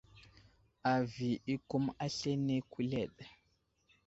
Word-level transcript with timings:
Avi 0.93 1.31
i 1.53 1.55
kum 1.69 1.85
aslane 2.05 2.55
kuleɗ. 2.71 3.13